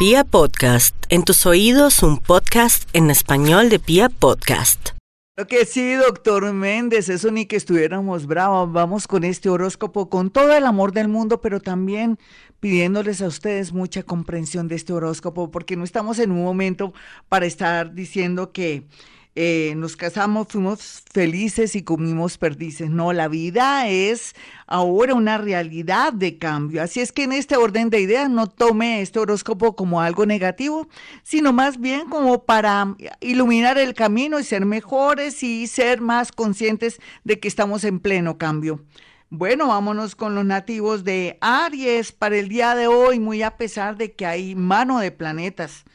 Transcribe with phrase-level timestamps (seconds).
[0.00, 4.92] Pia Podcast, en tus oídos un podcast en español de Pia Podcast.
[5.36, 8.72] Lo que sí, doctor Méndez, eso ni que estuviéramos bravos.
[8.72, 12.18] Vamos con este horóscopo con todo el amor del mundo, pero también
[12.60, 16.94] pidiéndoles a ustedes mucha comprensión de este horóscopo, porque no estamos en un momento
[17.28, 18.86] para estar diciendo que
[19.42, 22.90] eh, nos casamos, fuimos felices y comimos perdices.
[22.90, 24.34] No, la vida es
[24.66, 26.82] ahora una realidad de cambio.
[26.82, 30.88] Así es que en este orden de ideas no tome este horóscopo como algo negativo,
[31.22, 37.00] sino más bien como para iluminar el camino y ser mejores y ser más conscientes
[37.24, 38.84] de que estamos en pleno cambio.
[39.30, 43.96] Bueno, vámonos con los nativos de Aries para el día de hoy, muy a pesar
[43.96, 45.86] de que hay mano de planetas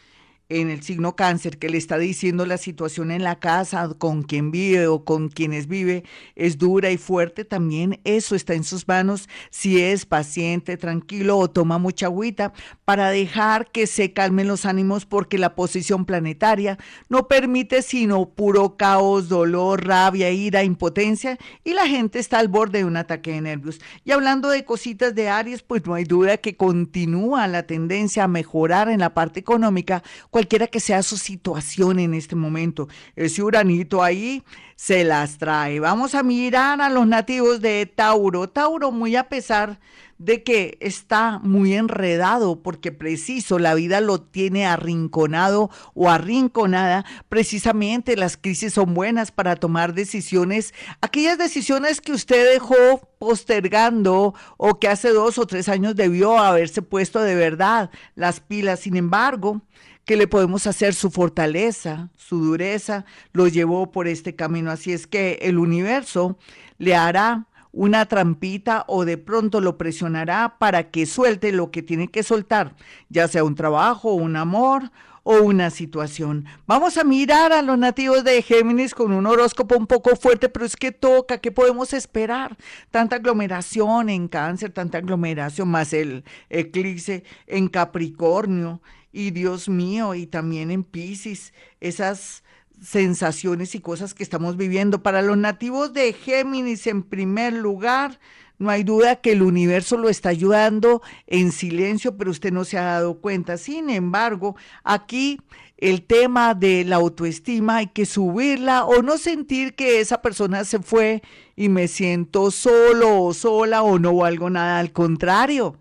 [0.49, 4.51] en el signo cáncer que le está diciendo la situación en la casa con quien
[4.51, 6.03] vive o con quienes vive
[6.35, 11.49] es dura y fuerte, también eso está en sus manos si es paciente, tranquilo o
[11.49, 12.53] toma mucha agüita
[12.85, 16.77] para dejar que se calmen los ánimos porque la posición planetaria
[17.09, 22.79] no permite sino puro caos, dolor, rabia, ira, impotencia y la gente está al borde
[22.79, 23.79] de un ataque de nervios.
[24.03, 28.27] Y hablando de cositas de Aries, pues no hay duda que continúa la tendencia a
[28.27, 30.03] mejorar en la parte económica
[30.35, 32.89] cualquiera que sea su situación en este momento.
[33.15, 34.43] Ese uranito ahí
[34.75, 35.79] se las trae.
[35.79, 38.49] Vamos a mirar a los nativos de Tauro.
[38.49, 39.79] Tauro, muy a pesar
[40.17, 48.17] de que está muy enredado porque preciso la vida lo tiene arrinconado o arrinconada, precisamente
[48.17, 52.75] las crisis son buenas para tomar decisiones, aquellas decisiones que usted dejó
[53.19, 58.81] postergando o que hace dos o tres años debió haberse puesto de verdad las pilas.
[58.81, 59.61] Sin embargo,
[60.05, 64.71] que le podemos hacer su fortaleza, su dureza, lo llevó por este camino.
[64.71, 66.37] Así es que el universo
[66.77, 72.07] le hará una trampita o de pronto lo presionará para que suelte lo que tiene
[72.07, 72.75] que soltar,
[73.09, 74.91] ya sea un trabajo, un amor
[75.27, 76.45] o una situación.
[76.67, 80.67] Vamos a mirar a los nativos de Géminis con un horóscopo un poco fuerte, pero
[80.67, 82.55] es que toca, ¿qué podemos esperar?
[82.91, 90.27] Tanta aglomeración en cáncer, tanta aglomeración, más el eclipse en Capricornio, y Dios mío, y
[90.27, 92.43] también en Pisces, esas
[92.79, 95.01] sensaciones y cosas que estamos viviendo.
[95.01, 98.19] Para los nativos de Géminis, en primer lugar,
[98.57, 102.77] no hay duda que el universo lo está ayudando en silencio, pero usted no se
[102.77, 103.57] ha dado cuenta.
[103.57, 105.39] Sin embargo, aquí
[105.77, 110.79] el tema de la autoestima hay que subirla o no sentir que esa persona se
[110.79, 111.21] fue
[111.55, 114.79] y me siento solo o sola o no valgo nada.
[114.79, 115.77] Al contrario,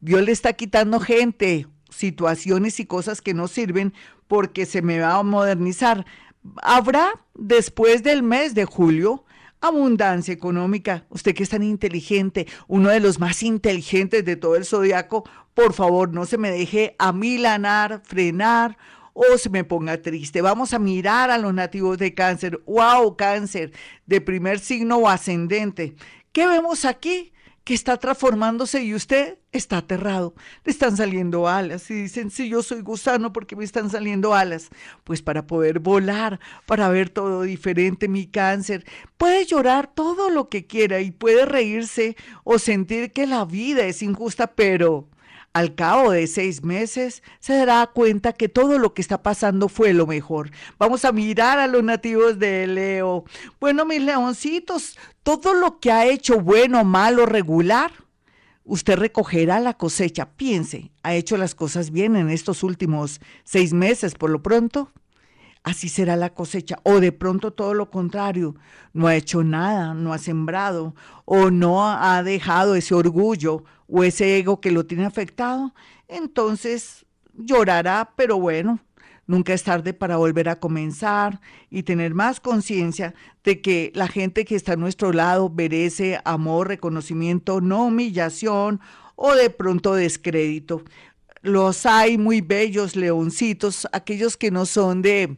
[0.00, 3.94] Dios le está quitando gente situaciones y cosas que no sirven
[4.26, 6.04] porque se me va a modernizar.
[6.62, 9.24] Habrá después del mes de julio
[9.60, 11.06] abundancia económica.
[11.10, 15.24] Usted que es tan inteligente, uno de los más inteligentes de todo el zodiaco,
[15.54, 18.76] por favor, no se me deje amilanar, frenar
[19.14, 20.42] o se me ponga triste.
[20.42, 22.60] Vamos a mirar a los nativos de cáncer.
[22.66, 23.16] ¡Wow!
[23.16, 23.72] Cáncer
[24.04, 25.96] de primer signo o ascendente.
[26.32, 27.32] ¿Qué vemos aquí?
[27.66, 30.36] Que está transformándose y usted está aterrado.
[30.62, 34.68] Le están saliendo alas y dicen, si yo soy gusano, porque me están saliendo alas?
[35.02, 38.86] Pues para poder volar, para ver todo diferente, mi cáncer.
[39.16, 44.00] Puede llorar todo lo que quiera y puede reírse o sentir que la vida es
[44.00, 45.08] injusta, pero
[45.56, 49.94] al cabo de seis meses se dará cuenta que todo lo que está pasando fue
[49.94, 50.50] lo mejor.
[50.78, 53.24] Vamos a mirar a los nativos de Leo.
[53.58, 57.90] Bueno, mis leoncitos, todo lo que ha hecho bueno, malo, regular,
[58.64, 60.28] usted recogerá la cosecha.
[60.28, 64.92] Piense, ¿ha hecho las cosas bien en estos últimos seis meses por lo pronto?
[65.66, 66.78] Así será la cosecha.
[66.84, 68.54] O de pronto todo lo contrario,
[68.94, 70.94] no ha hecho nada, no ha sembrado,
[71.24, 75.74] o no ha dejado ese orgullo o ese ego que lo tiene afectado,
[76.08, 78.78] entonces llorará, pero bueno,
[79.26, 84.44] nunca es tarde para volver a comenzar y tener más conciencia de que la gente
[84.44, 88.80] que está a nuestro lado merece amor, reconocimiento, no humillación
[89.16, 90.82] o de pronto descrédito.
[91.46, 95.36] Los hay muy bellos leoncitos, aquellos que no son de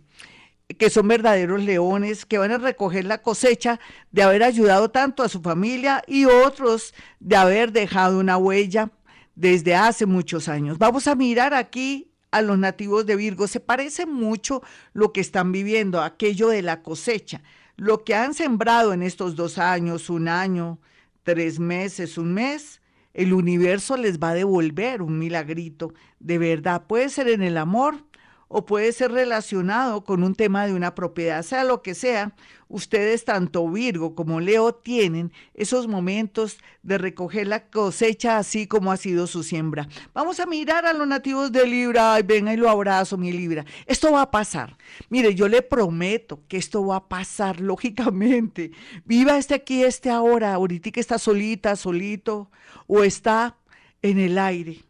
[0.78, 3.78] que son verdaderos leones, que van a recoger la cosecha
[4.10, 8.90] de haber ayudado tanto a su familia y otros de haber dejado una huella
[9.34, 10.78] desde hace muchos años.
[10.78, 13.46] Vamos a mirar aquí a los nativos de Virgo.
[13.46, 14.62] Se parece mucho
[14.94, 17.43] lo que están viviendo, aquello de la cosecha.
[17.76, 20.78] Lo que han sembrado en estos dos años, un año,
[21.22, 22.81] tres meses, un mes,
[23.19, 26.87] el universo les va a devolver un milagrito de verdad.
[26.87, 28.05] Puede ser en el amor,
[28.49, 32.35] o puede ser relacionado con un tema de una propiedad, sea lo que sea.
[32.71, 38.97] Ustedes, tanto Virgo como Leo, tienen esos momentos de recoger la cosecha así como ha
[38.99, 39.89] sido su siembra.
[40.12, 42.15] Vamos a mirar a los nativos de Libra.
[42.15, 43.65] Ay, venga y lo abrazo, mi Libra.
[43.87, 44.77] Esto va a pasar.
[45.09, 48.73] Mire, yo le prometo que esto va a pasar, lógicamente.
[49.05, 50.53] Viva este aquí, este ahora.
[50.53, 52.50] Ahorita que está solita, solito,
[52.87, 53.56] o está
[54.03, 54.88] en el aire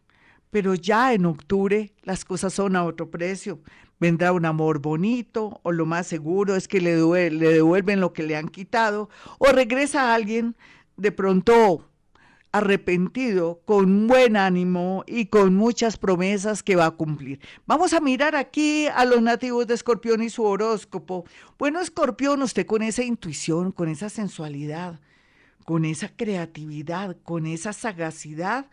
[0.50, 3.60] pero ya en octubre las cosas son a otro precio.
[4.00, 6.96] Vendrá un amor bonito o lo más seguro es que le,
[7.30, 9.08] le devuelven lo que le han quitado
[9.38, 10.56] o regresa alguien
[10.96, 11.88] de pronto
[12.52, 17.40] arrepentido, con buen ánimo y con muchas promesas que va a cumplir.
[17.66, 21.24] Vamos a mirar aquí a los nativos de Escorpión y su horóscopo.
[21.58, 25.00] Bueno, Escorpión, usted con esa intuición, con esa sensualidad,
[25.64, 28.66] con esa creatividad, con esa sagacidad,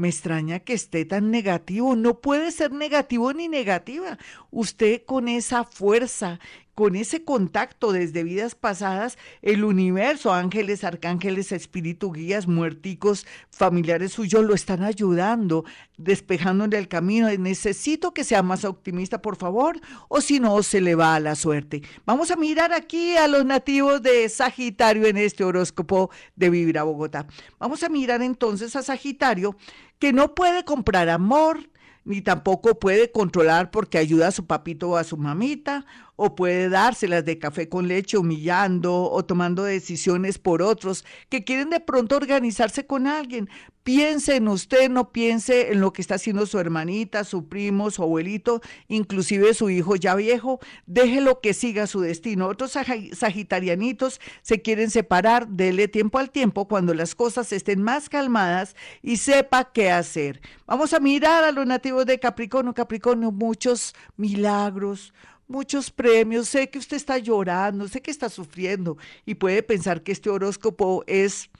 [0.00, 1.94] me extraña que esté tan negativo.
[1.94, 4.18] No puede ser negativo ni negativa.
[4.50, 6.40] Usted con esa fuerza,
[6.80, 14.46] con ese contacto desde vidas pasadas, el universo, ángeles, arcángeles, espíritu, guías, muerticos, familiares suyos
[14.46, 15.66] lo están ayudando,
[15.98, 17.28] despejándole el camino.
[17.36, 19.78] Necesito que sea más optimista, por favor,
[20.08, 21.82] o si no, se le va a la suerte.
[22.06, 27.26] Vamos a mirar aquí a los nativos de Sagitario en este horóscopo de Vibra Bogotá.
[27.58, 29.54] Vamos a mirar entonces a Sagitario,
[29.98, 31.58] que no puede comprar amor,
[32.04, 35.84] ni tampoco puede controlar porque ayuda a su papito o a su mamita,
[36.22, 41.70] o puede dárselas de café con leche humillando o tomando decisiones por otros que quieren
[41.70, 43.48] de pronto organizarse con alguien.
[43.84, 48.02] Piense en usted, no piense en lo que está haciendo su hermanita, su primo, su
[48.02, 50.60] abuelito, inclusive su hijo ya viejo.
[50.84, 52.48] Déjelo que siga su destino.
[52.48, 52.76] Otros
[53.12, 59.16] sagitarianitos se quieren separar, dele tiempo al tiempo cuando las cosas estén más calmadas y
[59.16, 60.42] sepa qué hacer.
[60.66, 62.74] Vamos a mirar a los nativos de Capricornio.
[62.74, 65.14] Capricornio, muchos milagros,
[65.50, 70.12] muchos premios, sé que usted está llorando, sé que está sufriendo y puede pensar que
[70.12, 71.50] este horóscopo es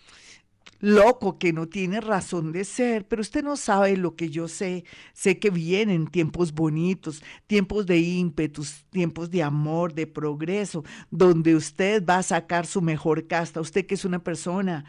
[0.79, 4.85] loco, que no tiene razón de ser, pero usted no sabe lo que yo sé.
[5.13, 12.05] Sé que vienen tiempos bonitos, tiempos de ímpetus, tiempos de amor, de progreso, donde usted
[12.05, 13.61] va a sacar su mejor casta.
[13.61, 14.85] Usted que es una persona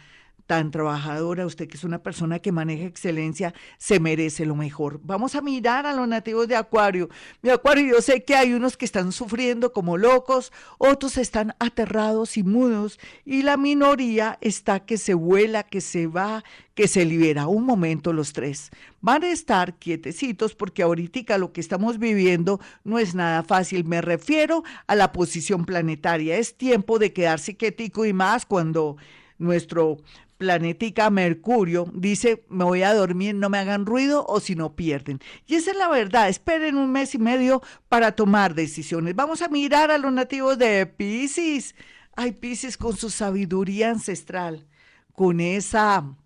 [0.52, 5.00] tan trabajadora, usted que es una persona que maneja excelencia, se merece lo mejor.
[5.02, 7.08] Vamos a mirar a los nativos de Acuario.
[7.42, 12.36] Mi Acuario, yo sé que hay unos que están sufriendo como locos, otros están aterrados
[12.36, 16.44] y mudos, y la minoría está que se vuela, que se va,
[16.76, 17.48] que se libera.
[17.48, 18.72] Un momento los tres.
[19.00, 23.86] Van a estar quietecitos porque ahorita lo que estamos viviendo no es nada fácil.
[23.86, 26.36] Me refiero a la posición planetaria.
[26.36, 28.98] Es tiempo de quedarse quietico y más cuando
[29.42, 29.98] nuestro
[30.42, 35.20] planetica Mercurio dice, me voy a dormir, no me hagan ruido o si no pierden.
[35.46, 39.16] Y esa es la verdad, esperen un mes y medio para tomar decisiones.
[39.16, 41.76] Vamos a mirar a los nativos de Pisces.
[42.16, 44.66] Ay, Pisces con su sabiduría ancestral,
[45.14, 46.18] con esa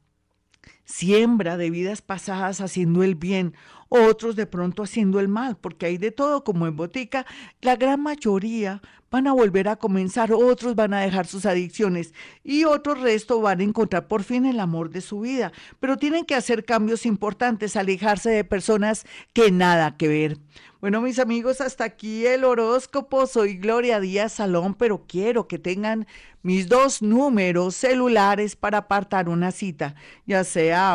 [0.85, 3.53] siembra de vidas pasadas haciendo el bien,
[3.89, 7.25] otros de pronto haciendo el mal, porque hay de todo como en botica,
[7.61, 12.65] la gran mayoría van a volver a comenzar, otros van a dejar sus adicciones y
[12.65, 16.35] otro resto van a encontrar por fin el amor de su vida, pero tienen que
[16.35, 20.37] hacer cambios importantes, alejarse de personas que nada que ver.
[20.81, 23.25] Bueno, mis amigos, hasta aquí el horóscopo.
[23.25, 26.05] Soy Gloria Díaz Salón, pero quiero que tengan
[26.43, 29.95] mis dos números celulares para apartar una cita,
[30.27, 30.43] ya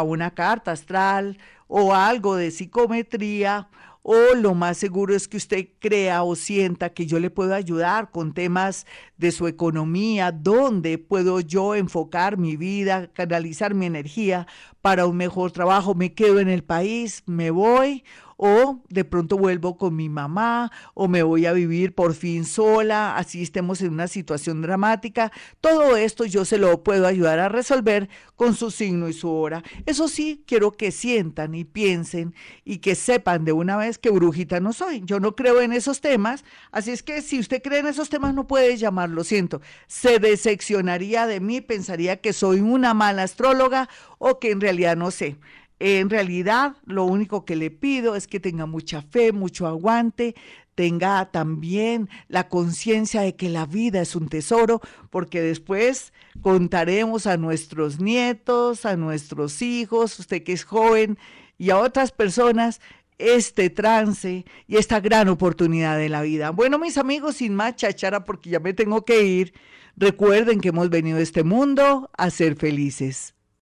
[0.02, 1.38] una carta astral
[1.68, 3.68] o algo de psicometría
[4.02, 8.10] o lo más seguro es que usted crea o sienta que yo le puedo ayudar
[8.10, 8.86] con temas
[9.18, 14.46] de su economía, dónde puedo yo enfocar mi vida, canalizar mi energía
[14.80, 18.02] para un mejor trabajo, me quedo en el país, me voy
[18.42, 23.18] o de pronto vuelvo con mi mamá o me voy a vivir por fin sola,
[23.18, 25.30] así estemos en una situación dramática.
[25.60, 29.62] Todo esto yo se lo puedo ayudar a resolver con su signo y su hora.
[29.84, 34.58] Eso sí, quiero que sientan y piensen y que sepan de una vez que brujita
[34.58, 35.02] no soy.
[35.04, 36.42] Yo no creo en esos temas,
[36.72, 39.60] así es que si usted cree en esos temas no puede llamar, lo siento.
[39.86, 45.10] Se decepcionaría de mí, pensaría que soy una mala astróloga o que en realidad no
[45.10, 45.36] sé.
[45.80, 50.34] En realidad, lo único que le pido es que tenga mucha fe, mucho aguante,
[50.74, 57.38] tenga también la conciencia de que la vida es un tesoro, porque después contaremos a
[57.38, 61.18] nuestros nietos, a nuestros hijos, usted que es joven,
[61.56, 62.82] y a otras personas
[63.16, 66.50] este trance y esta gran oportunidad de la vida.
[66.50, 69.54] Bueno, mis amigos, sin más chachara, porque ya me tengo que ir,
[69.96, 73.34] recuerden que hemos venido a este mundo a ser felices.